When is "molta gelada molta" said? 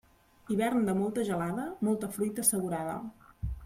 1.03-2.13